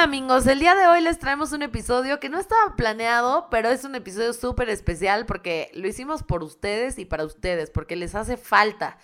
[0.00, 0.46] están flamingos?
[0.46, 3.94] El día de hoy les traemos un episodio que no estaba planeado, pero es un
[3.94, 8.96] episodio súper especial porque lo hicimos por ustedes y para ustedes, porque les hace falta,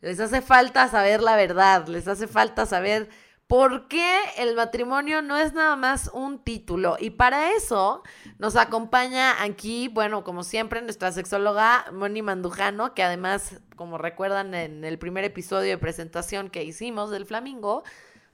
[0.00, 3.08] les hace falta saber la verdad, les hace falta saber
[3.48, 6.98] por qué el matrimonio no es nada más un título.
[7.00, 8.04] Y para eso
[8.38, 14.84] nos acompaña aquí, bueno, como siempre, nuestra sexóloga Moni Mandujano, que además, como recuerdan en
[14.84, 17.82] el primer episodio de presentación que hicimos del Flamingo,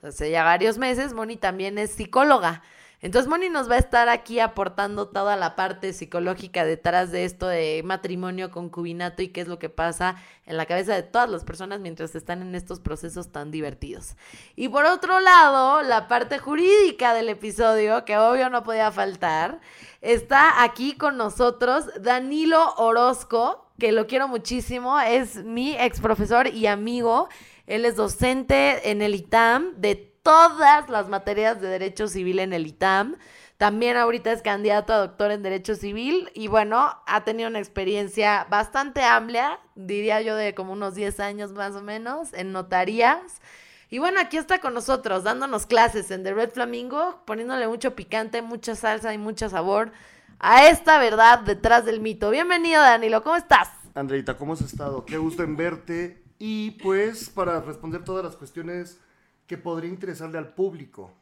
[0.02, 2.62] hace ya varios meses, Moni también es psicóloga.
[3.02, 7.46] Entonces Moni nos va a estar aquí aportando toda la parte psicológica detrás de esto
[7.46, 11.44] de matrimonio, concubinato y qué es lo que pasa en la cabeza de todas las
[11.44, 14.16] personas mientras están en estos procesos tan divertidos.
[14.54, 19.60] Y por otro lado, la parte jurídica del episodio, que obvio no podía faltar,
[20.02, 26.66] está aquí con nosotros Danilo Orozco, que lo quiero muchísimo, es mi ex profesor y
[26.66, 27.30] amigo.
[27.70, 32.66] Él es docente en el ITAM de todas las materias de Derecho Civil en el
[32.66, 33.16] ITAM.
[33.58, 38.44] También ahorita es candidato a doctor en Derecho Civil y bueno, ha tenido una experiencia
[38.50, 43.40] bastante amplia, diría yo de como unos 10 años más o menos, en notarías.
[43.88, 48.42] Y bueno, aquí está con nosotros, dándonos clases en The Red Flamingo, poniéndole mucho picante,
[48.42, 49.92] mucha salsa y mucho sabor
[50.40, 52.30] a esta verdad detrás del mito.
[52.30, 53.68] Bienvenido, Danilo, ¿cómo estás?
[53.94, 55.04] Andreita, ¿cómo has estado?
[55.04, 56.19] Qué gusto en verte.
[56.42, 58.98] Y pues para responder todas las cuestiones
[59.46, 61.12] que podría interesarle al público.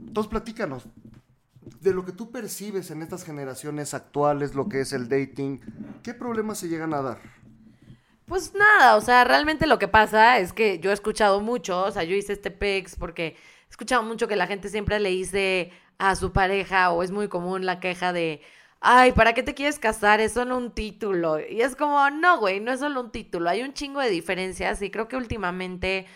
[0.00, 0.86] Entonces, platícanos,
[1.82, 5.60] de lo que tú percibes en estas generaciones actuales, lo que es el dating,
[6.02, 7.20] ¿qué problemas se llegan a dar?
[8.24, 11.90] Pues nada, o sea, realmente lo que pasa es que yo he escuchado mucho, o
[11.90, 15.70] sea, yo hice este PEX porque he escuchado mucho que la gente siempre le dice
[15.98, 18.40] a su pareja, o es muy común la queja de,
[18.82, 20.20] ay, ¿para qué te quieres casar?
[20.20, 21.38] Es solo un título.
[21.38, 23.48] Y es como, no, güey, no es solo un título.
[23.48, 26.06] Hay un chingo de diferencias y creo que últimamente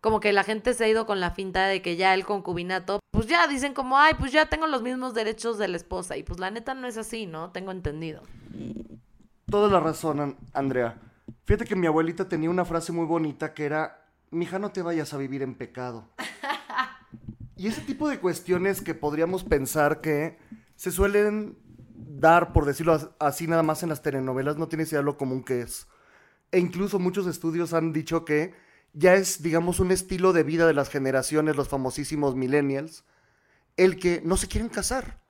[0.00, 3.00] como que la gente se ha ido con la finta de que ya el concubinato,
[3.10, 6.16] pues ya dicen como, ay, pues ya tengo los mismos derechos de la esposa.
[6.16, 7.50] Y pues la neta no es así, ¿no?
[7.50, 8.22] Tengo entendido.
[9.48, 10.98] Toda la razón, Andrea.
[11.44, 15.14] Fíjate que mi abuelita tenía una frase muy bonita que era, mija, no te vayas
[15.14, 16.08] a vivir en pecado.
[17.56, 20.38] y ese tipo de cuestiones que podríamos pensar que
[20.76, 21.56] se suelen
[22.20, 25.60] dar, por decirlo así, nada más en las telenovelas, no tienes idea lo común que
[25.60, 25.86] es.
[26.52, 28.54] E incluso muchos estudios han dicho que
[28.92, 33.04] ya es, digamos, un estilo de vida de las generaciones, los famosísimos millennials,
[33.76, 35.20] el que no se quieren casar.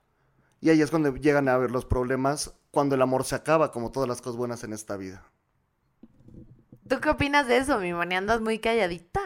[0.60, 3.90] Y ahí es cuando llegan a ver los problemas, cuando el amor se acaba, como
[3.90, 5.24] todas las cosas buenas en esta vida.
[6.88, 8.14] ¿Tú qué opinas de eso, mi moni?
[8.14, 9.20] Andas muy calladita.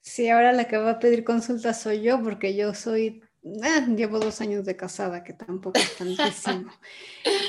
[0.00, 3.22] Sí, ahora la que va a pedir consulta soy yo, porque yo soy
[3.62, 6.72] Ah, llevo dos años de casada, que tampoco es tantísimo.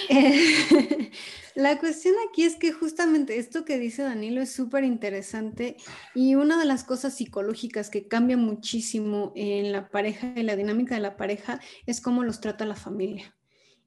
[0.08, 1.10] Eh,
[1.56, 5.78] la cuestión aquí es que justamente esto que dice Danilo es súper interesante
[6.14, 10.94] y una de las cosas psicológicas que cambia muchísimo en la pareja y la dinámica
[10.94, 13.36] de la pareja es cómo los trata la familia.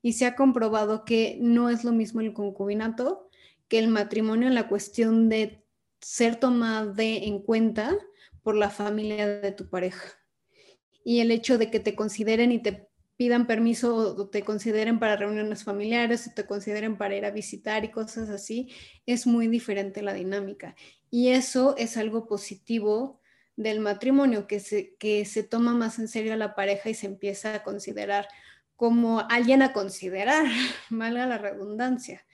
[0.03, 3.31] Y se ha comprobado que no es lo mismo el concubinato
[3.69, 5.65] que el matrimonio en la cuestión de
[6.01, 7.97] ser tomado en cuenta
[8.43, 10.19] por la familia de tu pareja
[11.09, 12.87] y el hecho de que te consideren y te
[13.17, 17.83] pidan permiso o te consideren para reuniones familiares o te consideren para ir a visitar
[17.83, 18.69] y cosas así,
[19.07, 20.77] es muy diferente la dinámica.
[21.11, 23.23] Y eso es algo positivo
[23.57, 27.07] del matrimonio, que se, que se toma más en serio a la pareja y se
[27.07, 28.29] empieza a considerar
[28.77, 30.45] como alguien a considerar,
[30.91, 32.27] valga la redundancia,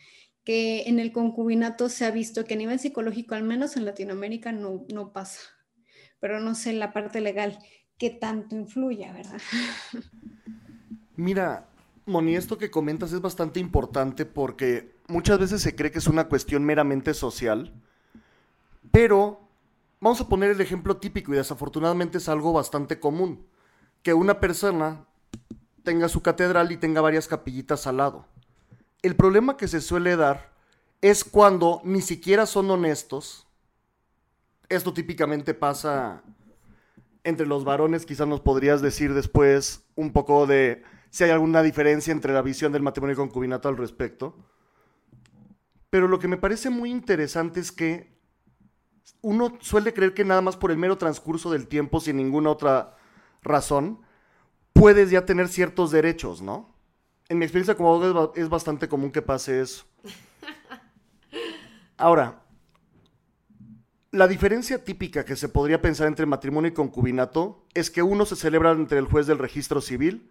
[0.42, 4.50] que en el concubinato se ha visto que a nivel psicológico, al menos en Latinoamérica,
[4.50, 5.38] no, no pasa,
[6.18, 7.60] pero no sé la parte legal
[7.98, 9.40] que tanto influya, ¿verdad?
[11.16, 11.68] Mira,
[12.06, 16.28] Moni, esto que comentas es bastante importante porque muchas veces se cree que es una
[16.28, 17.72] cuestión meramente social,
[18.90, 19.40] pero
[20.00, 23.46] vamos a poner el ejemplo típico y desafortunadamente es algo bastante común,
[24.02, 25.06] que una persona
[25.82, 28.26] tenga su catedral y tenga varias capillitas al lado.
[29.02, 30.52] El problema que se suele dar
[31.00, 33.46] es cuando ni siquiera son honestos.
[34.68, 36.22] Esto típicamente pasa
[37.24, 42.12] entre los varones, quizás nos podrías decir después un poco de si hay alguna diferencia
[42.12, 44.36] entre la visión del matrimonio y concubinato al respecto.
[45.90, 48.14] Pero lo que me parece muy interesante es que
[49.22, 52.96] uno suele creer que nada más por el mero transcurso del tiempo, sin ninguna otra
[53.42, 54.00] razón,
[54.72, 56.74] puedes ya tener ciertos derechos, ¿no?
[57.28, 59.86] En mi experiencia como abogado es bastante común que pase eso.
[61.96, 62.43] Ahora,
[64.14, 68.36] la diferencia típica que se podría pensar entre matrimonio y concubinato es que uno se
[68.36, 70.30] celebra entre el juez del registro civil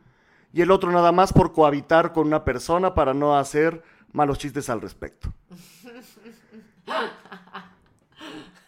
[0.53, 3.83] y el otro nada más por cohabitar con una persona para no hacer
[4.13, 5.33] malos chistes al respecto.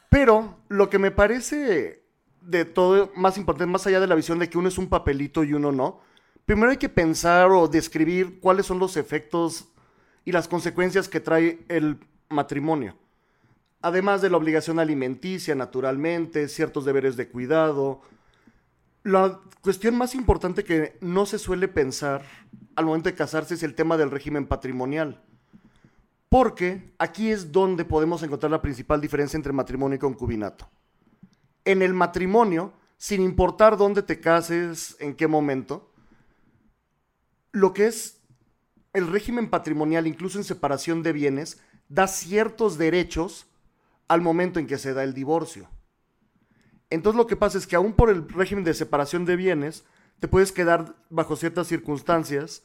[0.10, 2.04] Pero lo que me parece
[2.42, 5.46] de todo más importante, más allá de la visión de que uno es un papelito
[5.46, 6.02] y uno no,
[6.44, 9.70] primero hay que pensar o describir cuáles son los efectos
[10.26, 12.98] y las consecuencias que trae el matrimonio.
[13.86, 18.02] Además de la obligación alimenticia, naturalmente, ciertos deberes de cuidado.
[19.04, 22.26] La cuestión más importante que no se suele pensar
[22.76, 25.22] al momento de casarse es el tema del régimen patrimonial.
[26.30, 30.68] Porque aquí es donde podemos encontrar la principal diferencia entre matrimonio y concubinato.
[31.64, 35.92] En el matrimonio, sin importar dónde te cases, en qué momento,
[37.52, 38.20] lo que es
[38.94, 43.46] el régimen patrimonial, incluso en separación de bienes, da ciertos derechos
[44.08, 45.70] al momento en que se da el divorcio.
[46.90, 49.86] Entonces lo que pasa es que aún por el régimen de separación de bienes,
[50.20, 52.64] te puedes quedar bajo ciertas circunstancias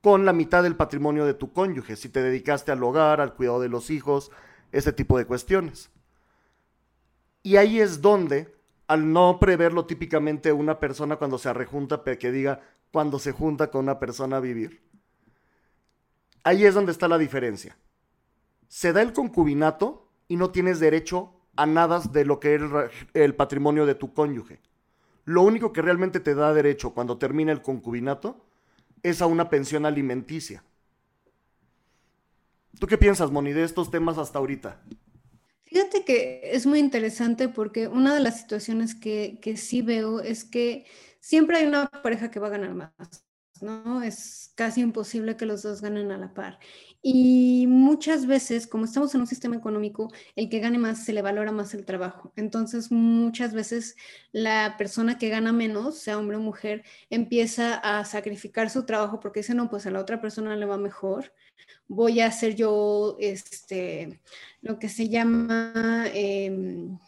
[0.00, 3.60] con la mitad del patrimonio de tu cónyuge, si te dedicaste al hogar, al cuidado
[3.60, 4.30] de los hijos,
[4.72, 5.90] ese tipo de cuestiones.
[7.42, 8.54] Y ahí es donde,
[8.86, 12.60] al no preverlo típicamente una persona cuando se rejunta, que diga
[12.92, 14.82] cuando se junta con una persona a vivir,
[16.44, 17.76] ahí es donde está la diferencia.
[18.68, 22.62] Se da el concubinato y no tienes derecho a nada de lo que es
[23.14, 24.60] el patrimonio de tu cónyuge.
[25.24, 28.46] Lo único que realmente te da derecho cuando termina el concubinato
[29.02, 30.62] es a una pensión alimenticia.
[32.78, 34.80] ¿Tú qué piensas, Moni, de estos temas hasta ahorita?
[35.64, 40.44] Fíjate que es muy interesante porque una de las situaciones que, que sí veo es
[40.44, 40.86] que
[41.18, 43.24] siempre hay una pareja que va a ganar más.
[43.62, 44.02] ¿No?
[44.02, 46.58] Es casi imposible que los dos ganen a la par.
[47.02, 51.22] Y muchas veces, como estamos en un sistema económico, el que gane más se le
[51.22, 52.32] valora más el trabajo.
[52.36, 53.96] Entonces, muchas veces
[54.32, 59.40] la persona que gana menos, sea hombre o mujer, empieza a sacrificar su trabajo porque
[59.40, 61.32] dice, no, pues a la otra persona le va mejor.
[61.88, 64.20] Voy a hacer yo este,
[64.62, 66.04] lo que se llama...
[66.14, 66.98] Em,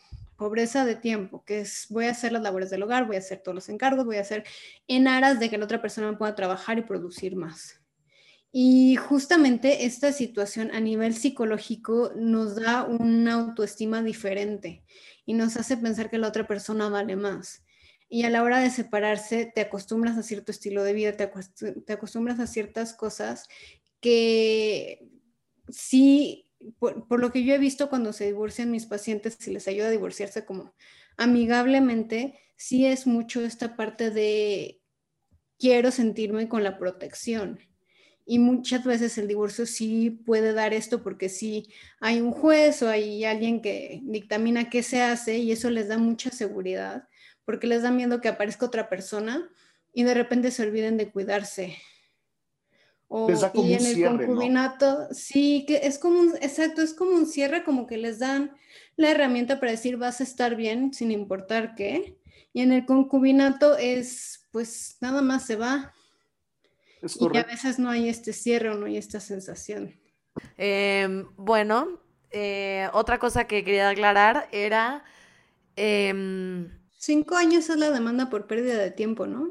[0.42, 3.38] pobreza de tiempo, que es voy a hacer las labores del hogar, voy a hacer
[3.38, 4.42] todos los encargos, voy a hacer
[4.88, 7.80] en aras de que la otra persona pueda trabajar y producir más.
[8.50, 14.82] Y justamente esta situación a nivel psicológico nos da una autoestima diferente
[15.24, 17.62] y nos hace pensar que la otra persona vale más.
[18.08, 21.30] Y a la hora de separarse te acostumbras a cierto estilo de vida, te,
[21.92, 23.46] acostumbras a ciertas cosas
[24.00, 25.08] que
[25.68, 29.88] sí por, lo que yo he visto cuando se divorcian mis pacientes, si les ayuda
[29.88, 30.75] a divorciarse como
[31.17, 34.81] amigablemente, sí es mucho esta parte de
[35.59, 37.61] quiero sentirme con la protección.
[38.25, 41.69] Y muchas veces el divorcio sí puede dar esto porque sí
[42.00, 45.99] hay un juez o hay alguien que dictamina qué se hace y eso les da
[45.99, 47.09] mucha seguridad
[47.44, 49.50] porque les da miedo que aparezca otra persona
[49.93, 51.76] y de repente se olviden de cuidarse
[53.14, 53.29] o,
[53.62, 57.87] y en el concubinato, sí, que es como un, exacto, es como un cierre, como
[57.87, 58.57] que les dan
[58.97, 62.16] la herramienta para decir vas a estar bien sin importar qué.
[62.54, 65.92] Y en el concubinato es, pues nada más se va.
[67.02, 69.95] y a veces no hay este cierre o no hay esta sensación.
[70.57, 72.00] Em, bueno,
[72.31, 75.04] eh, otra cosa que quería aclarar era...
[75.76, 79.50] Em, Cinco años es la demanda por pérdida de tiempo, ¿no?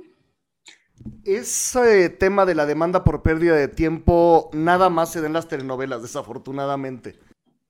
[1.23, 5.47] Ese tema de la demanda por pérdida de tiempo nada más se da en las
[5.47, 7.19] telenovelas, desafortunadamente.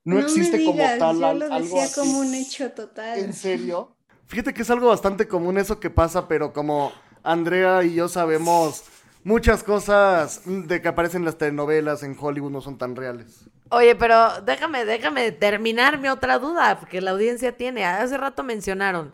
[0.04, 3.20] No, existe como tal yo lo decía como un hecho total.
[3.20, 3.96] ¿En serio?
[4.26, 6.92] Fíjate que es algo bastante común eso que pasa, pero como
[7.24, 8.84] Andrea y yo sabemos,
[9.24, 13.46] muchas cosas de que aparecen en las telenovelas en Hollywood no son tan reales.
[13.70, 17.86] Oye, pero déjame, déjame terminar mi otra duda, porque la audiencia tiene.
[17.86, 19.14] Hace rato mencionaron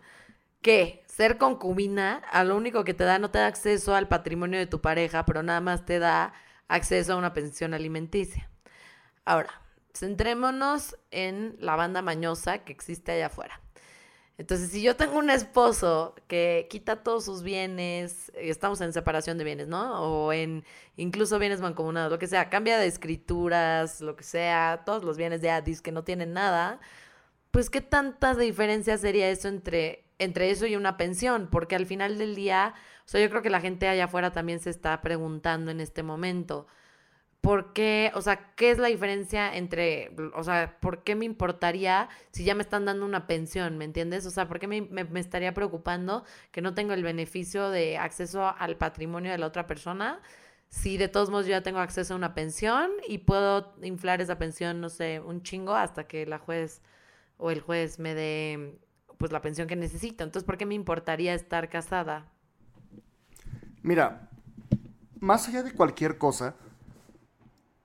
[0.62, 4.60] que ser concubina, a lo único que te da, no te da acceso al patrimonio
[4.60, 6.32] de tu pareja, pero nada más te da
[6.68, 8.52] acceso a una pensión alimenticia.
[9.26, 9.50] Ahora,
[9.96, 13.60] centrémonos en la banda mañosa que existe allá afuera.
[14.38, 19.44] Entonces, si yo tengo un esposo que quita todos sus bienes, estamos en separación de
[19.44, 20.00] bienes, ¿no?
[20.00, 20.64] O en
[20.98, 25.42] incluso bienes mancomunados, lo que sea, cambia de escrituras, lo que sea, todos los bienes
[25.42, 26.80] de Addis que no tienen nada,
[27.50, 32.18] pues qué tanta diferencia sería eso entre entre eso y una pensión, porque al final
[32.18, 32.74] del día,
[33.06, 36.04] o sea, yo creo que la gente allá afuera también se está preguntando en este
[36.04, 36.68] momento,
[37.42, 42.10] ¿por qué, o sea, qué es la diferencia entre, o sea, por qué me importaría
[42.32, 44.26] si ya me están dando una pensión, ¿me entiendes?
[44.26, 48.54] O sea, ¿por qué me, me estaría preocupando que no tengo el beneficio de acceso
[48.58, 50.22] al patrimonio de la otra persona?
[50.70, 54.38] Si de todos modos yo ya tengo acceso a una pensión y puedo inflar esa
[54.38, 56.82] pensión, no sé, un chingo hasta que la juez
[57.38, 58.78] o el juez me dé
[59.18, 60.24] pues la pensión que necesito.
[60.24, 62.32] Entonces, ¿por qué me importaría estar casada?
[63.82, 64.30] Mira,
[65.20, 66.56] más allá de cualquier cosa,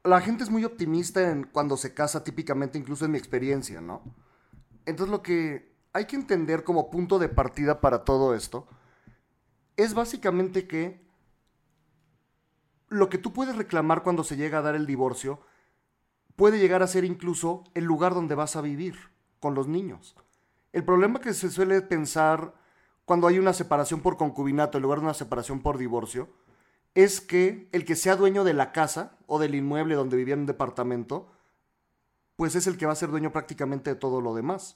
[0.05, 4.03] la gente es muy optimista en cuando se casa, típicamente, incluso en mi experiencia, ¿no?
[4.85, 8.67] Entonces lo que hay que entender como punto de partida para todo esto
[9.77, 11.03] es básicamente que
[12.89, 15.41] lo que tú puedes reclamar cuando se llega a dar el divorcio
[16.37, 18.97] puede llegar a ser incluso el lugar donde vas a vivir
[19.41, 20.17] con los niños.
[20.73, 22.55] El problema que se suele pensar
[23.05, 26.31] cuando hay una separación por concubinato en lugar de una separación por divorcio
[26.95, 30.41] es que el que sea dueño de la casa o del inmueble donde vivía en
[30.41, 31.31] un departamento,
[32.37, 34.75] pues es el que va a ser dueño prácticamente de todo lo demás.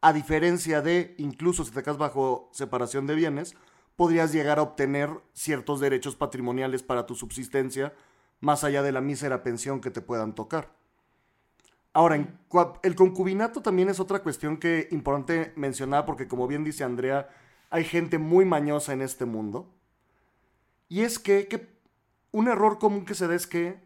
[0.00, 3.56] A diferencia de, incluso si te casas bajo separación de bienes,
[3.96, 7.94] podrías llegar a obtener ciertos derechos patrimoniales para tu subsistencia,
[8.40, 10.72] más allá de la mísera pensión que te puedan tocar.
[11.96, 12.28] Ahora,
[12.82, 17.30] el concubinato también es otra cuestión que importante mencionar porque como bien dice Andrea,
[17.70, 19.72] hay gente muy mañosa en este mundo.
[20.90, 21.48] Y es que,
[22.32, 23.80] un error común que se da es que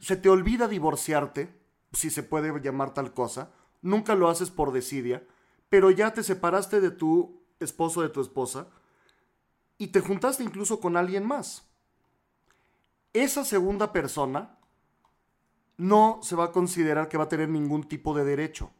[0.00, 1.54] se te olvida divorciarte,
[1.92, 5.22] si se puede llamar tal cosa, nunca lo haces por desidia,
[5.68, 8.66] pero ya te separaste de tu esposo, de tu esposa,
[9.78, 11.64] y te juntaste incluso con alguien más.
[13.12, 14.55] Esa segunda persona
[15.76, 18.70] no se va a considerar que va a tener ningún tipo de derecho.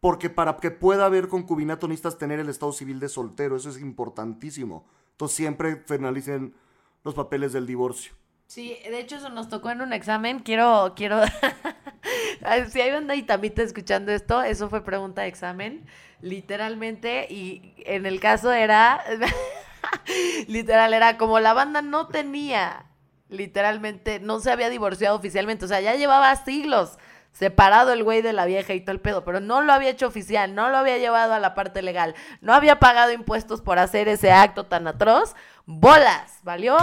[0.00, 3.56] Porque para que pueda haber concubinato necesitas tener el estado civil de soltero.
[3.56, 4.86] Eso es importantísimo.
[5.12, 6.54] Entonces siempre penalicen
[7.02, 8.12] los papeles del divorcio.
[8.46, 10.38] Sí, de hecho eso nos tocó en un examen.
[10.38, 11.20] Quiero, quiero...
[12.70, 15.84] si hay banda está escuchando esto, eso fue pregunta de examen,
[16.22, 17.26] literalmente.
[17.28, 19.02] Y en el caso era...
[20.48, 22.87] Literal, era como la banda no tenía
[23.28, 26.98] literalmente no se había divorciado oficialmente, o sea, ya llevaba siglos
[27.32, 30.08] separado el güey de la vieja y todo el pedo, pero no lo había hecho
[30.08, 34.08] oficial, no lo había llevado a la parte legal, no había pagado impuestos por hacer
[34.08, 36.76] ese acto tan atroz, bolas, ¿valió?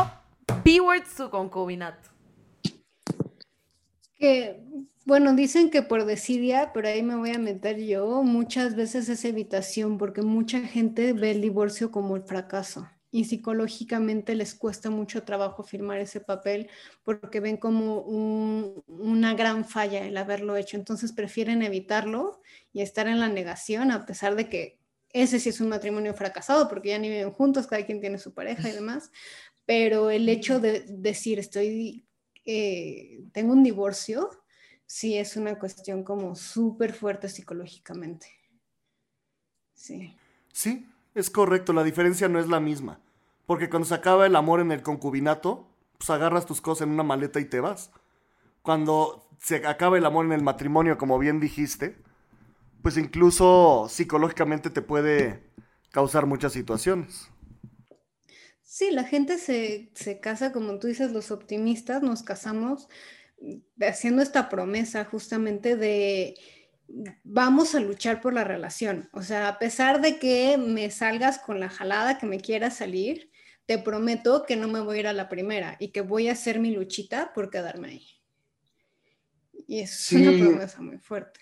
[0.64, 2.10] P-word su concubinato.
[4.18, 4.64] Que,
[5.06, 9.26] bueno, dicen que por desidia, pero ahí me voy a meter yo, muchas veces es
[9.26, 15.24] evitación, porque mucha gente ve el divorcio como el fracaso y psicológicamente les cuesta mucho
[15.24, 16.70] trabajo firmar ese papel
[17.02, 20.76] porque ven como una gran falla el haberlo hecho.
[20.76, 22.42] Entonces prefieren evitarlo
[22.74, 24.80] y estar en la negación a pesar de que
[25.14, 28.34] ese sí es un matrimonio fracasado porque ya ni viven juntos, cada quien tiene su
[28.34, 29.12] pareja y demás.
[29.66, 32.06] Pero el hecho de decir estoy,
[32.44, 34.30] eh, tengo un divorcio,
[34.86, 38.28] sí es una cuestión como súper fuerte psicológicamente.
[39.74, 40.18] Sí.
[40.52, 43.00] Sí, es correcto, la diferencia no es la misma.
[43.46, 47.04] Porque cuando se acaba el amor en el concubinato, pues agarras tus cosas en una
[47.04, 47.92] maleta y te vas.
[48.62, 51.96] Cuando se acaba el amor en el matrimonio, como bien dijiste,
[52.82, 55.44] pues incluso psicológicamente te puede
[55.92, 57.30] causar muchas situaciones.
[58.64, 62.90] Sí, la gente se, se casa, como tú dices, los optimistas nos casamos
[63.80, 66.36] haciendo esta promesa justamente de
[67.24, 69.10] vamos a luchar por la relación.
[69.14, 73.32] O sea, a pesar de que me salgas con la jalada que me quieras salir,
[73.66, 76.34] te prometo que no me voy a ir a la primera y que voy a
[76.34, 78.08] hacer mi luchita por quedarme ahí.
[79.68, 81.40] Y es una promesa muy fuerte.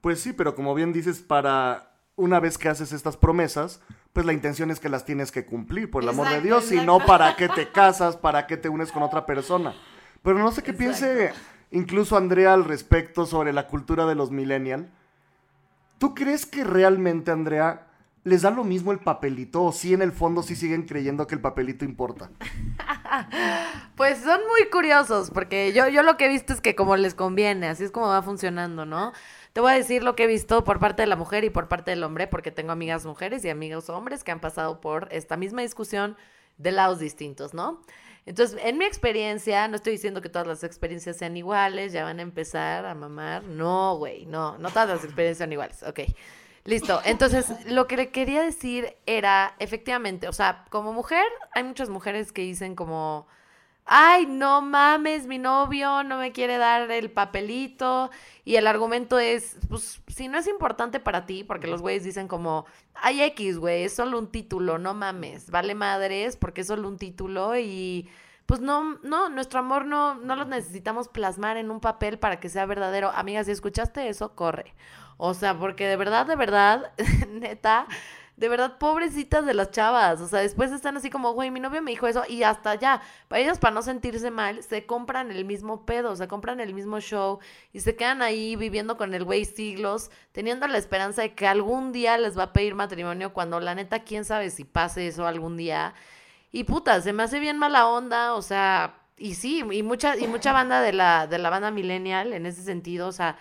[0.00, 3.80] Pues sí, pero como bien dices, para una vez que haces estas promesas,
[4.12, 6.80] pues la intención es que las tienes que cumplir, por el amor de Dios, y
[6.80, 9.74] no para qué te casas, para qué te unes con otra persona.
[10.22, 11.32] Pero no sé qué piense
[11.70, 14.86] incluso Andrea al respecto sobre la cultura de los millennials.
[15.98, 17.86] ¿Tú crees que realmente, Andrea,
[18.24, 21.34] les da lo mismo el papelito o si en el fondo sí siguen creyendo que
[21.34, 22.30] el papelito importa?
[23.96, 27.14] pues son muy curiosos porque yo, yo lo que he visto es que como les
[27.14, 29.12] conviene, así es como va funcionando, ¿no?
[29.52, 31.68] Te voy a decir lo que he visto por parte de la mujer y por
[31.68, 35.36] parte del hombre porque tengo amigas mujeres y amigos hombres que han pasado por esta
[35.36, 36.16] misma discusión
[36.56, 37.82] de lados distintos, ¿no?
[38.26, 42.20] Entonces, en mi experiencia, no estoy diciendo que todas las experiencias sean iguales, ya van
[42.20, 43.44] a empezar a mamar.
[43.44, 46.00] No, güey, no, no todas las experiencias son iguales, ok.
[46.64, 47.00] Listo.
[47.04, 52.32] Entonces, lo que le quería decir era, efectivamente, o sea, como mujer, hay muchas mujeres
[52.32, 53.26] que dicen como,
[53.84, 58.10] ay, no mames, mi novio no me quiere dar el papelito.
[58.44, 62.28] Y el argumento es, pues, si no es importante para ti, porque los güeyes dicen
[62.28, 66.88] como, ay, X, güey, es solo un título, no mames, vale madres, porque es solo
[66.88, 68.08] un título y
[68.46, 72.50] pues no, no, nuestro amor no, no lo necesitamos plasmar en un papel para que
[72.50, 73.10] sea verdadero.
[73.10, 74.74] Amigas, si escuchaste eso, corre.
[75.16, 76.92] O sea, porque de verdad, de verdad,
[77.28, 77.86] neta,
[78.36, 80.20] de verdad, pobrecitas de las chavas.
[80.20, 83.00] O sea, después están así como, güey, mi novio me dijo eso y hasta ya.
[83.28, 87.00] Para ellos, para no sentirse mal, se compran el mismo pedo, se compran el mismo
[87.00, 87.38] show
[87.72, 91.92] y se quedan ahí viviendo con el güey siglos, teniendo la esperanza de que algún
[91.92, 95.56] día les va a pedir matrimonio cuando la neta, quién sabe si pase eso algún
[95.56, 95.94] día.
[96.50, 100.26] Y puta, se me hace bien mala onda, o sea, y sí, y mucha, y
[100.26, 103.38] mucha banda de la, de la banda millennial en ese sentido, o sea,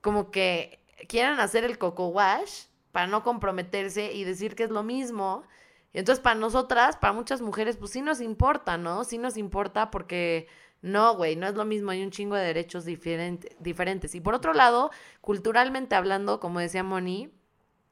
[0.00, 4.82] como que quieren hacer el coco wash para no comprometerse y decir que es lo
[4.82, 5.44] mismo.
[5.92, 9.04] Entonces para nosotras, para muchas mujeres, pues sí nos importa, ¿no?
[9.04, 10.48] Sí nos importa porque
[10.82, 14.14] no, güey, no es lo mismo, hay un chingo de derechos diferentes.
[14.14, 14.90] Y por otro lado,
[15.20, 17.32] culturalmente hablando, como decía Moni,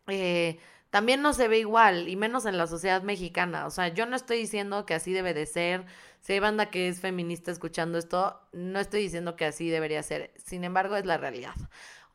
[0.06, 0.58] eh,
[0.90, 3.66] también no se ve igual, y menos en la sociedad mexicana.
[3.66, 5.84] O sea, yo no estoy diciendo que así debe de ser.
[6.20, 10.32] Si hay banda que es feminista escuchando esto, no estoy diciendo que así debería ser.
[10.36, 11.54] Sin embargo, es la realidad.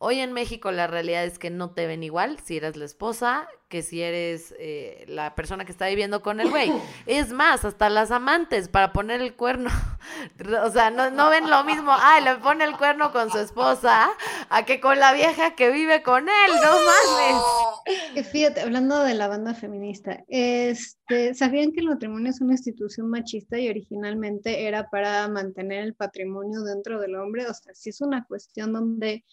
[0.05, 3.47] Hoy en México la realidad es que no te ven igual si eres la esposa
[3.73, 6.71] que si eres eh, la persona que está viviendo con el güey.
[7.07, 9.71] Es más, hasta las amantes para poner el cuerno.
[10.63, 11.91] o sea, no, ven lo mismo.
[11.91, 14.11] Ay, le pone el cuerno con su esposa
[14.49, 16.51] a que con la vieja que vive con él.
[16.61, 18.27] No mames.
[18.31, 23.57] Fíjate, hablando de la banda feminista, este, ¿sabían que el matrimonio es una institución machista
[23.57, 27.47] y originalmente era para mantener el patrimonio dentro del hombre?
[27.47, 29.23] O sea, sí es una cuestión donde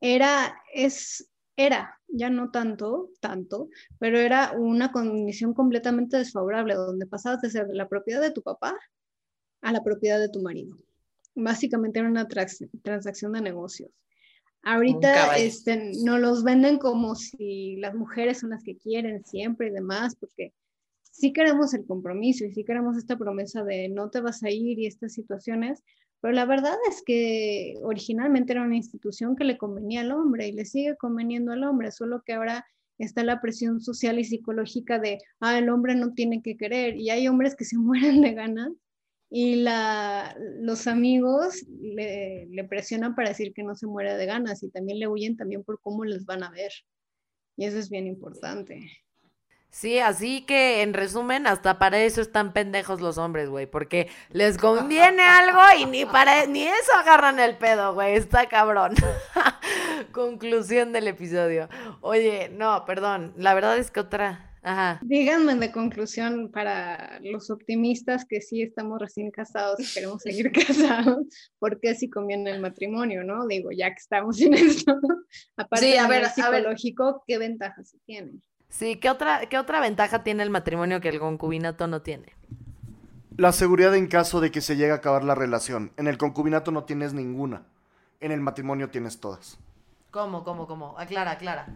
[0.00, 7.40] era, es, era, ya no tanto, tanto, pero era una condición completamente desfavorable, donde pasabas
[7.40, 8.76] de ser de la propiedad de tu papá
[9.62, 10.76] a la propiedad de tu marido.
[11.34, 13.90] Básicamente era una transacción de negocios.
[14.62, 19.70] Ahorita este, no los venden como si las mujeres son las que quieren siempre y
[19.70, 20.54] demás, porque
[21.02, 24.78] sí queremos el compromiso y sí queremos esta promesa de no te vas a ir
[24.78, 25.84] y estas situaciones,
[26.20, 30.52] pero la verdad es que originalmente era una institución que le convenía al hombre y
[30.52, 32.66] le sigue conveniendo al hombre, solo que ahora
[32.98, 36.96] está la presión social y psicológica de, ah, el hombre no tiene que querer.
[36.96, 38.72] Y hay hombres que se mueren de ganas
[39.28, 44.62] y la, los amigos le, le, presionan para decir que no se muere de ganas
[44.62, 46.72] y también le huyen también por cómo les van a ver.
[47.56, 48.90] Y eso es bien importante.
[49.76, 54.56] Sí, así que en resumen, hasta para eso están pendejos los hombres, güey, porque les
[54.56, 58.94] conviene algo y ni para ni eso agarran el pedo, güey, está cabrón.
[60.12, 61.68] Conclusión del episodio.
[62.00, 64.98] Oye, no, perdón, la verdad es que otra, ajá.
[65.02, 71.18] Díganme de conclusión para los optimistas que sí estamos recién casados y queremos seguir casados,
[71.58, 73.46] ¿por qué si conviene el matrimonio, no?
[73.46, 74.98] Digo, ya que estamos en esto,
[75.54, 78.40] aparte a ver, psicológico, ¿qué ventajas se tienen?
[78.68, 82.34] Sí, ¿qué otra, ¿qué otra ventaja tiene el matrimonio que el concubinato no tiene?
[83.36, 85.92] La seguridad en caso de que se llegue a acabar la relación.
[85.96, 87.62] En el concubinato no tienes ninguna.
[88.20, 89.58] En el matrimonio tienes todas.
[90.10, 90.98] ¿Cómo, cómo, cómo?
[90.98, 91.66] Aclara, aclara.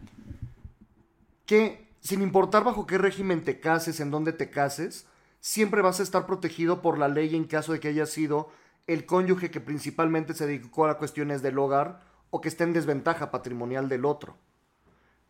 [1.44, 5.06] Que sin importar bajo qué régimen te cases, en dónde te cases,
[5.40, 8.48] siempre vas a estar protegido por la ley en caso de que haya sido
[8.86, 12.00] el cónyuge que principalmente se dedicó a cuestiones del hogar
[12.30, 14.36] o que esté en desventaja patrimonial del otro.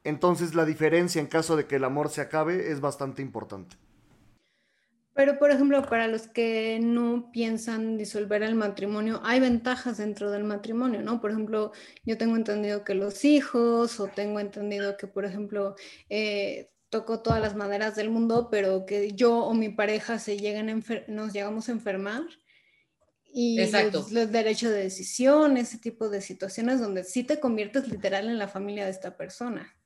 [0.05, 3.77] Entonces la diferencia en caso de que el amor se acabe es bastante importante.
[5.13, 10.45] Pero, por ejemplo, para los que no piensan disolver el matrimonio, hay ventajas dentro del
[10.45, 11.21] matrimonio, ¿no?
[11.21, 11.73] Por ejemplo,
[12.05, 15.75] yo tengo entendido que los hijos, o tengo entendido que, por ejemplo,
[16.09, 20.83] eh, toco todas las maderas del mundo, pero que yo o mi pareja se llegan
[21.09, 22.23] nos llegamos a enfermar.
[23.33, 24.07] Y Exacto.
[24.11, 28.49] Los, derechos de decisión, ese tipo de situaciones donde sí te conviertes literal en la
[28.49, 29.77] familia de esta persona.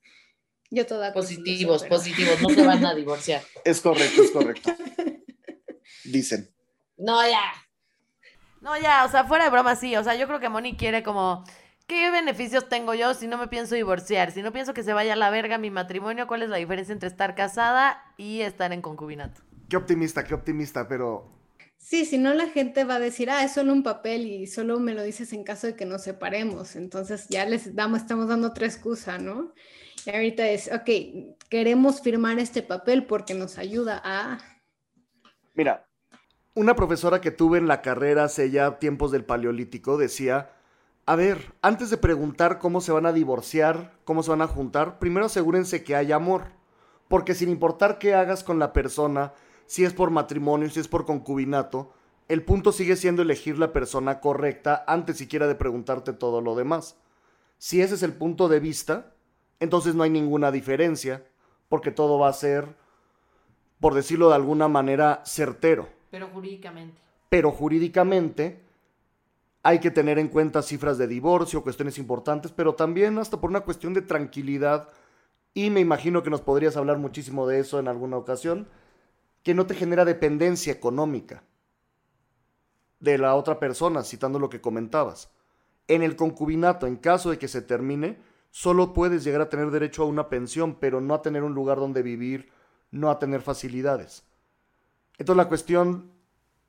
[0.75, 3.43] Yo toda Positivos, positivos, no se van a divorciar.
[3.65, 4.73] Es correcto, es correcto.
[6.05, 6.51] Dicen.
[6.97, 7.53] No, ya.
[8.61, 9.95] No, ya, o sea, fuera de broma, sí.
[9.97, 11.45] O sea, yo creo que Moni quiere como.
[11.87, 14.33] ¿Qué beneficios tengo yo si no me pienso divorciar?
[14.33, 16.93] Si no pienso que se vaya a la verga mi matrimonio, ¿cuál es la diferencia
[16.93, 19.43] entre estar casada y estar en concubinato?
[19.69, 21.35] Qué optimista, qué optimista, pero
[21.85, 24.81] Sí, si no la gente va a decir, ah, es solo un papel y solo
[24.81, 26.77] me lo dices en caso de que nos separemos.
[26.77, 29.53] Entonces ya les damos, estamos dando otra excusa, ¿no?
[30.07, 34.39] Y ahorita es, ok, queremos firmar este papel porque nos ayuda a...
[35.55, 35.87] Mira,
[36.55, 40.51] una profesora que tuve en la carrera hace ya tiempos del Paleolítico decía,
[41.07, 44.99] a ver, antes de preguntar cómo se van a divorciar, cómo se van a juntar,
[44.99, 46.45] primero asegúrense que hay amor.
[47.09, 49.33] Porque sin importar qué hagas con la persona,
[49.67, 51.93] si es por matrimonio, si es por concubinato,
[52.29, 56.97] el punto sigue siendo elegir la persona correcta antes siquiera de preguntarte todo lo demás.
[57.59, 59.14] Si ese es el punto de vista,
[59.61, 61.25] entonces no hay ninguna diferencia,
[61.69, 62.77] porque todo va a ser,
[63.81, 65.89] por decirlo de alguna manera, certero.
[66.11, 67.01] Pero jurídicamente.
[67.29, 68.63] Pero jurídicamente
[69.63, 73.63] hay que tener en cuenta cifras de divorcio, cuestiones importantes, pero también hasta por una
[73.63, 74.91] cuestión de tranquilidad,
[75.55, 78.69] y me imagino que nos podrías hablar muchísimo de eso en alguna ocasión,
[79.43, 81.43] que no te genera dependencia económica
[83.01, 85.31] de la otra persona, citando lo que comentabas.
[85.89, 88.19] En el concubinato, en caso de que se termine,
[88.55, 91.79] solo puedes llegar a tener derecho a una pensión, pero no a tener un lugar
[91.79, 92.53] donde vivir,
[92.93, 94.23] no a tener facilidades.
[95.19, 96.13] Entonces la cuestión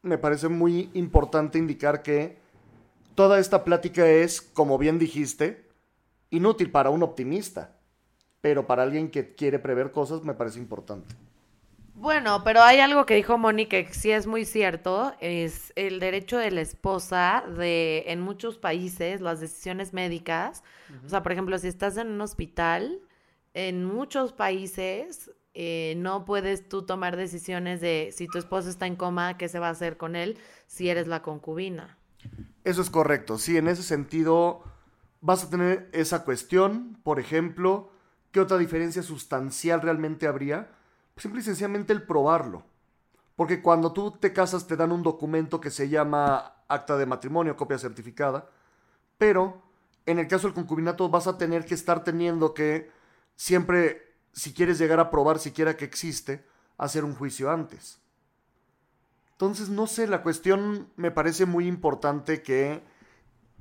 [0.02, 2.40] me parece muy importante indicar que
[3.14, 5.70] toda esta plática es, como bien dijiste,
[6.32, 7.78] inútil para un optimista,
[8.42, 11.14] pero para alguien que quiere prever cosas me parece importante.
[11.96, 16.38] Bueno, pero hay algo que dijo Moni que sí es muy cierto, es el derecho
[16.38, 20.62] de la esposa de, en muchos países, las decisiones médicas,
[21.06, 23.00] o sea, por ejemplo, si estás en un hospital,
[23.54, 28.98] en muchos países eh, no puedes tú tomar decisiones de si tu esposo está en
[28.98, 31.98] coma, qué se va a hacer con él, si eres la concubina.
[32.66, 34.64] Eso es correcto, sí, en ese sentido
[35.22, 37.90] vas a tener esa cuestión, por ejemplo,
[38.32, 40.70] ¿qué otra diferencia sustancial realmente habría?
[41.18, 42.64] Simple y sencillamente el probarlo.
[43.36, 47.56] Porque cuando tú te casas te dan un documento que se llama acta de matrimonio,
[47.56, 48.50] copia certificada,
[49.18, 49.62] pero
[50.06, 52.92] en el caso del concubinato vas a tener que estar teniendo que
[53.36, 56.46] siempre, si quieres llegar a probar siquiera que existe,
[56.78, 58.00] hacer un juicio antes.
[59.32, 62.82] Entonces, no sé, la cuestión me parece muy importante que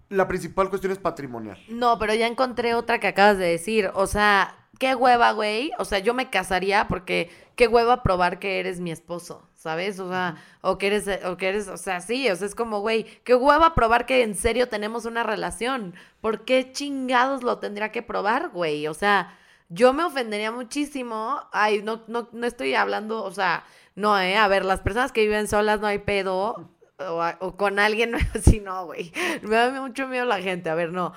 [0.08, 1.58] la principal cuestión es patrimonial.
[1.68, 3.90] No, pero ya encontré otra que acabas de decir.
[3.94, 5.72] O sea, qué hueva, güey.
[5.78, 9.98] O sea, yo me casaría porque qué hueva probar que eres mi esposo, ¿sabes?
[10.00, 12.80] O sea, o que eres, o que eres, o sea, sí, o sea, es como,
[12.80, 15.94] güey, qué hueva probar que en serio tenemos una relación.
[16.20, 18.86] ¿Por qué chingados lo tendría que probar, güey?
[18.88, 19.36] O sea,
[19.68, 21.40] yo me ofendería muchísimo.
[21.52, 24.36] Ay, no, no, no estoy hablando, o sea, no, eh.
[24.36, 26.70] A ver, las personas que viven solas no hay pedo.
[26.98, 29.12] O, o con alguien, así no, güey.
[29.42, 30.70] Me da mucho miedo la gente.
[30.70, 31.12] A ver, no.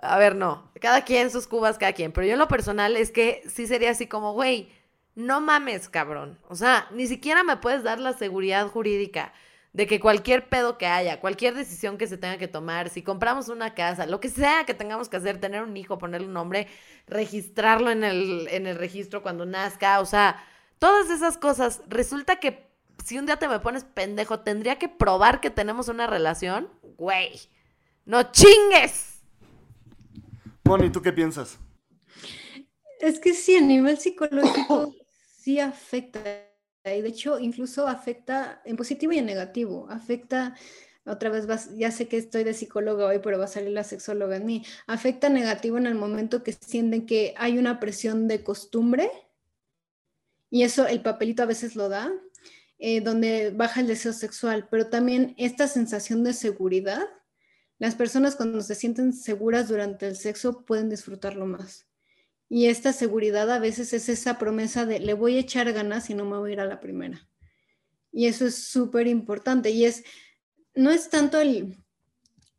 [0.00, 0.70] A ver, no.
[0.80, 2.12] Cada quien sus cubas, cada quien.
[2.12, 4.70] Pero yo en lo personal es que sí sería así como, güey,
[5.14, 6.38] no mames, cabrón.
[6.48, 9.32] O sea, ni siquiera me puedes dar la seguridad jurídica
[9.72, 13.48] de que cualquier pedo que haya, cualquier decisión que se tenga que tomar, si compramos
[13.48, 16.68] una casa, lo que sea que tengamos que hacer, tener un hijo, ponerle un nombre,
[17.06, 20.42] registrarlo en el, en el registro cuando nazca, o sea,
[20.78, 22.66] todas esas cosas, resulta que
[23.04, 27.40] si un día te me pones pendejo, tendría que probar que tenemos una relación, güey,
[28.04, 29.07] no chingues.
[30.68, 31.58] Moni, ¿tú qué piensas?
[33.00, 34.94] Es que sí, a nivel psicológico
[35.40, 36.20] sí afecta.
[36.84, 39.86] Y de hecho, incluso afecta en positivo y en negativo.
[39.88, 40.54] Afecta,
[41.06, 43.82] otra vez, vas, ya sé que estoy de psicóloga hoy, pero va a salir la
[43.82, 44.62] sexóloga en mí.
[44.86, 49.10] Afecta negativo en el momento que sienten que hay una presión de costumbre.
[50.50, 52.12] Y eso el papelito a veces lo da,
[52.78, 57.08] eh, donde baja el deseo sexual, pero también esta sensación de seguridad.
[57.78, 61.86] Las personas cuando se sienten seguras durante el sexo pueden disfrutarlo más.
[62.48, 66.14] Y esta seguridad a veces es esa promesa de le voy a echar ganas y
[66.14, 67.28] no me voy a ir a la primera.
[68.10, 69.70] Y eso es súper importante.
[69.70, 70.02] Y es,
[70.74, 71.76] no es tanto el,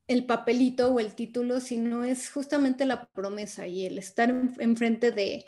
[0.07, 4.29] el papelito o el título, sino es justamente la promesa y el estar
[4.59, 5.43] enfrente de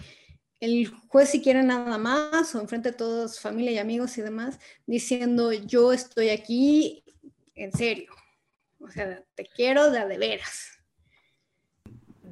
[0.60, 4.60] el juez si quiere nada más o enfrente de todos, familia y amigos y demás,
[4.86, 7.03] diciendo yo estoy aquí
[7.55, 8.12] en serio.
[8.82, 10.80] O sea, te quiero de a de veras.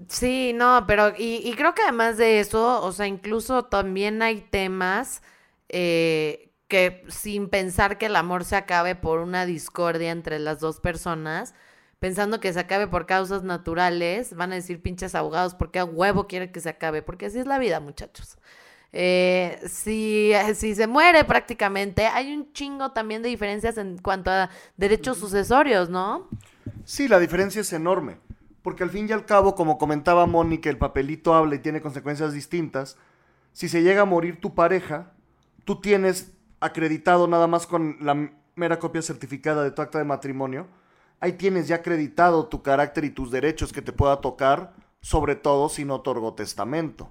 [0.08, 4.42] Sí, no, pero y, y, creo que además de eso, o sea, incluso también hay
[4.42, 5.22] temas
[5.68, 10.80] eh, que sin pensar que el amor se acabe por una discordia entre las dos
[10.80, 11.54] personas,
[12.00, 15.86] pensando que se acabe por causas naturales, van a decir pinches abogados, ¿por qué a
[15.86, 17.02] huevo quiere que se acabe?
[17.02, 18.38] Porque así es la vida, muchachos.
[18.92, 24.50] Eh, si, si se muere prácticamente, hay un chingo también de diferencias en cuanto a
[24.78, 26.28] derechos sucesorios, ¿no?
[26.86, 28.18] Sí, la diferencia es enorme.
[28.62, 32.34] Porque al fin y al cabo, como comentaba Mónica, el papelito habla y tiene consecuencias
[32.34, 32.98] distintas.
[33.54, 35.14] Si se llega a morir tu pareja,
[35.66, 40.68] tú tienes acreditado nada más con la mera copia certificada de tu acta de matrimonio,
[41.20, 45.70] ahí tienes ya acreditado tu carácter y tus derechos que te pueda tocar, sobre todo
[45.70, 47.10] si no otorgó testamento.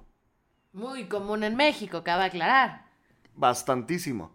[0.71, 2.85] Muy común en México, cabe aclarar.
[3.35, 4.31] Bastantísimo.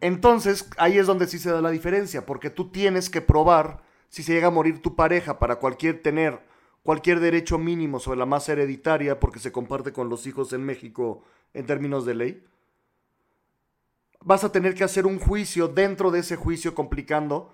[0.00, 4.22] Entonces, ahí es donde sí se da la diferencia, porque tú tienes que probar si
[4.22, 6.40] se llega a morir tu pareja para cualquier tener
[6.84, 11.24] cualquier derecho mínimo sobre la masa hereditaria porque se comparte con los hijos en México
[11.54, 12.46] en términos de ley,
[14.20, 17.52] vas a tener que hacer un juicio dentro de ese juicio complicando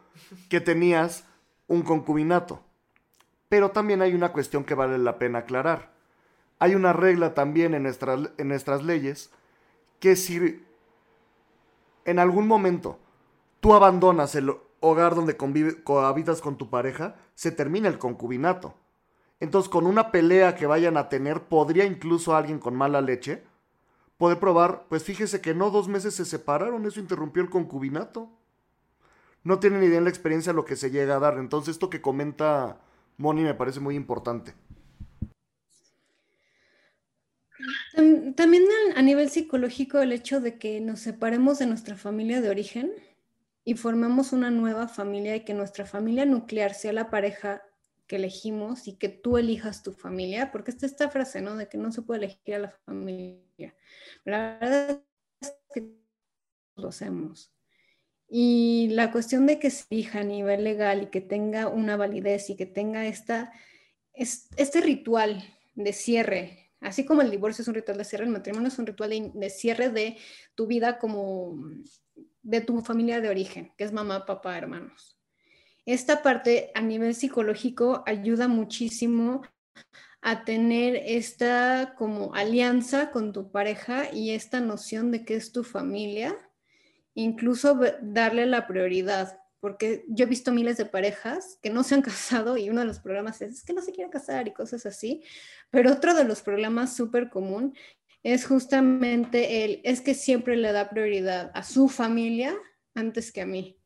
[0.49, 1.25] que tenías
[1.69, 2.63] un concubinato.
[3.49, 5.93] Pero también hay una cuestión que vale la pena aclarar.
[6.61, 9.31] Hay una regla también en nuestras, en nuestras leyes
[9.99, 10.65] que si
[12.05, 12.99] en algún momento
[13.61, 15.37] tú abandonas el hogar donde
[15.83, 18.75] cohabitas con tu pareja, se termina el concubinato.
[19.41, 23.43] Entonces, con una pelea que vayan a tener, podría incluso alguien con mala leche
[24.19, 28.29] poder probar, pues fíjese que no dos meses se separaron, eso interrumpió el concubinato.
[29.45, 31.39] No tienen idea en la experiencia lo que se llega a dar.
[31.39, 32.81] Entonces, esto que comenta
[33.17, 34.55] Moni me parece muy importante.
[38.37, 42.93] También a nivel psicológico, el hecho de que nos separemos de nuestra familia de origen
[43.65, 47.63] y formemos una nueva familia y que nuestra familia nuclear sea la pareja
[48.07, 51.57] que elegimos y que tú elijas tu familia, porque está esta frase, ¿no?
[51.57, 53.75] De que no se puede elegir a la familia.
[54.25, 55.03] La verdad
[55.41, 55.93] es que
[56.75, 57.53] lo hacemos.
[58.29, 62.51] Y la cuestión de que se elija a nivel legal y que tenga una validez
[62.51, 63.53] y que tenga esta,
[64.13, 65.45] este ritual
[65.75, 68.87] de cierre, así como el divorcio es un ritual de cierre, el matrimonio es un
[68.87, 70.17] ritual de, cierre de
[70.55, 71.59] tu vida como
[72.43, 75.19] de tu familia de origen, que es mamá, papá, hermanos.
[75.87, 79.43] Esta parte a nivel psicológico ayuda muchísimo
[80.23, 85.65] a tener esta como alianza con tu pareja y esta noción de que es tu
[85.65, 86.37] familia,
[87.15, 92.03] incluso darle la prioridad, porque yo he visto miles de parejas que no se han
[92.03, 95.23] casado y uno de los problemas es, que no se quieren casar y cosas así,
[95.71, 97.75] pero otro de los problemas súper común
[98.23, 102.55] es justamente el, es que siempre le da prioridad a su familia
[102.95, 103.79] antes que a mí.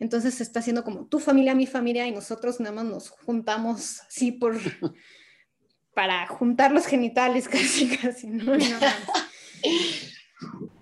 [0.00, 4.00] Entonces se está haciendo como tu familia, mi familia, y nosotros nada más nos juntamos
[4.00, 4.56] así por,
[5.94, 8.52] para juntar los genitales casi, casi, ¿no?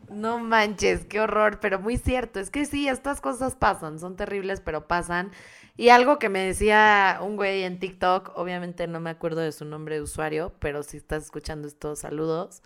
[0.08, 2.38] No manches, qué horror, pero muy cierto.
[2.38, 5.32] Es que sí, estas cosas pasan, son terribles, pero pasan.
[5.76, 9.64] Y algo que me decía un güey en TikTok, obviamente no me acuerdo de su
[9.64, 12.62] nombre de usuario, pero si estás escuchando estos saludos,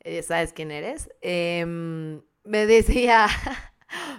[0.00, 1.10] eh, sabes quién eres.
[1.22, 3.28] Em, me decía,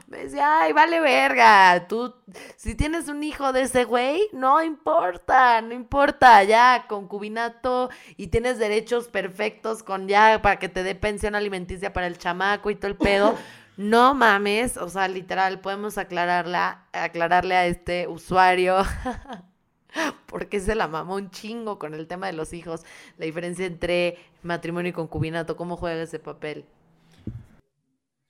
[0.08, 2.16] me decía, ay, vale verga, tú,
[2.56, 8.60] si tienes un hijo de ese güey, no importa, no importa, ya, concubinato y tienes
[8.60, 12.88] derechos perfectos con ya para que te dé pensión alimenticia para el chamaco y todo
[12.88, 13.36] el pedo.
[13.78, 18.78] No mames, o sea, literal, podemos aclararla, aclararle a este usuario
[20.28, 22.84] porque se la mamó un chingo con el tema de los hijos,
[23.18, 26.66] la diferencia entre matrimonio y concubinato, ¿cómo juega ese papel?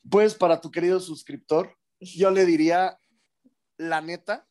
[0.10, 3.00] Pues para tu querido suscriptor, yo le diría,
[3.78, 4.48] la neta,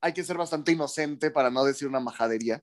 [0.00, 2.62] hay que ser bastante inocente para no decir una majadería.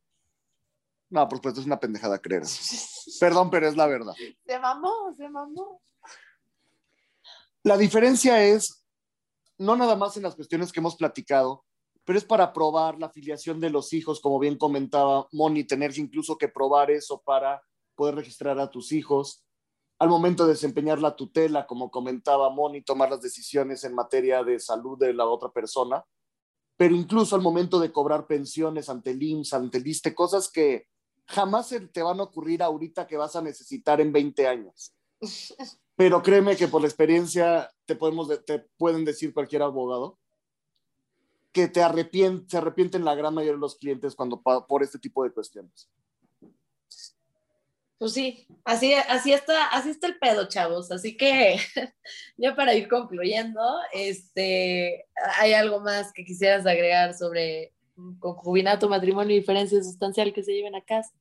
[1.10, 2.44] No, por supuesto, es una pendejada creer.
[3.20, 4.14] Perdón, pero es la verdad.
[4.46, 5.82] Se mamó, se mamó.
[7.64, 8.86] La diferencia es,
[9.58, 11.66] no nada más en las cuestiones que hemos platicado,
[12.04, 16.38] pero es para probar la filiación de los hijos, como bien comentaba Moni, tener incluso
[16.38, 17.62] que probar eso para
[17.96, 19.46] poder registrar a tus hijos
[20.00, 24.60] al momento de desempeñar la tutela, como comentaba Moni, tomar las decisiones en materia de
[24.60, 26.04] salud de la otra persona,
[26.76, 30.88] pero incluso al momento de cobrar pensiones ante el ante el ISTE, cosas que
[31.26, 34.94] jamás te van a ocurrir ahorita que vas a necesitar en 20 años.
[35.96, 40.20] Pero créeme que por la experiencia te, podemos, te pueden decir cualquier abogado
[41.54, 41.82] que te
[42.48, 45.88] se arrepienten la gran mayoría de los clientes cuando por este tipo de cuestiones.
[47.98, 50.92] Pues sí, así, así, está, así está el pedo, chavos.
[50.92, 51.58] Así que
[52.38, 53.62] ya para ir concluyendo,
[53.94, 55.06] este,
[55.40, 57.74] ¿hay algo más que quisieras agregar sobre
[58.20, 61.12] concubinato, matrimonio y diferencia sustancial que se lleven a casa?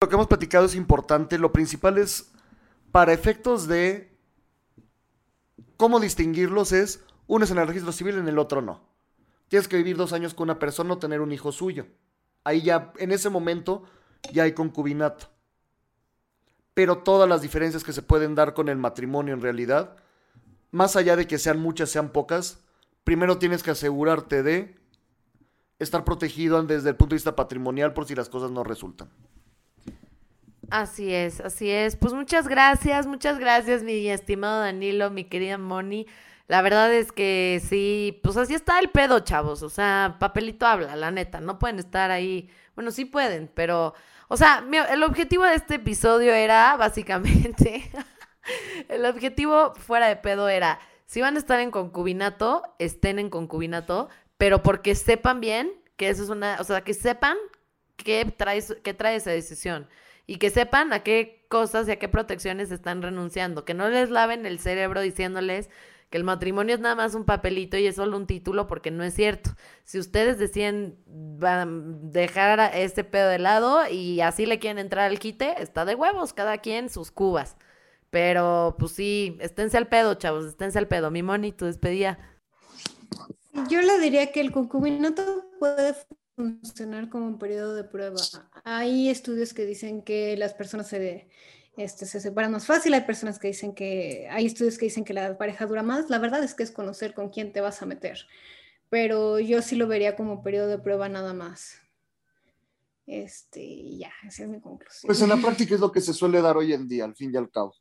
[0.00, 1.38] Lo que hemos platicado es importante.
[1.38, 2.32] Lo principal es,
[2.90, 4.18] para efectos de
[5.76, 8.92] cómo distinguirlos, es uno es en el registro civil, en el otro no.
[9.48, 11.86] Tienes que vivir dos años con una persona o tener un hijo suyo.
[12.44, 13.84] Ahí ya, en ese momento,
[14.32, 15.28] ya hay concubinato.
[16.74, 19.96] Pero todas las diferencias que se pueden dar con el matrimonio en realidad,
[20.70, 22.60] más allá de que sean muchas, sean pocas,
[23.04, 24.74] primero tienes que asegurarte de
[25.78, 29.10] estar protegido desde el punto de vista patrimonial por si las cosas no resultan.
[30.70, 31.96] Así es, así es.
[31.96, 36.06] Pues muchas gracias, muchas gracias, mi estimado Danilo, mi querida Moni.
[36.48, 39.62] La verdad es que sí, pues así está el pedo, chavos.
[39.62, 41.40] O sea, papelito habla, la neta.
[41.40, 42.50] No pueden estar ahí.
[42.74, 43.94] Bueno, sí pueden, pero.
[44.28, 47.90] O sea, el objetivo de este episodio era básicamente.
[48.88, 54.08] el objetivo fuera de pedo era: si van a estar en concubinato, estén en concubinato,
[54.36, 56.56] pero porque sepan bien que eso es una.
[56.60, 57.36] O sea, que sepan
[57.96, 59.88] qué trae, qué trae esa decisión
[60.26, 64.10] y que sepan a qué cosas y a qué protecciones están renunciando, que no les
[64.10, 65.68] laven el cerebro diciéndoles
[66.12, 69.02] que el matrimonio es nada más un papelito y es solo un título porque no
[69.02, 69.50] es cierto.
[69.84, 70.98] Si ustedes deciden
[72.12, 76.34] dejar este pedo de lado y así le quieren entrar al quite, está de huevos,
[76.34, 77.56] cada quien sus cubas.
[78.10, 81.10] Pero pues sí, esténse al pedo, chavos, esténse al pedo.
[81.10, 82.18] Mi Moni, tu despedida.
[83.70, 85.94] Yo le diría que el concubinato puede
[86.36, 88.20] funcionar como un periodo de prueba.
[88.64, 91.30] Hay estudios que dicen que las personas se
[91.76, 92.94] este, se separan más fácil.
[92.94, 96.10] Hay personas que dicen que, hay estudios que dicen que la pareja dura más.
[96.10, 98.26] La verdad es que es conocer con quién te vas a meter.
[98.88, 101.78] Pero yo sí lo vería como periodo de prueba nada más.
[103.06, 105.08] Este, ya, esa es mi conclusión.
[105.08, 107.32] Pues en la práctica es lo que se suele dar hoy en día, al fin
[107.32, 107.74] y al cabo.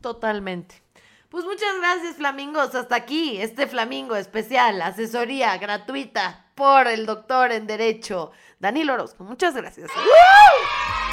[0.00, 0.82] Totalmente.
[1.28, 2.74] Pues muchas gracias, flamingos.
[2.74, 9.24] Hasta aquí, este flamingo especial, asesoría gratuita por el doctor en Derecho, Danilo Orozco.
[9.24, 9.90] Muchas gracias.
[9.94, 11.07] ¡Woo!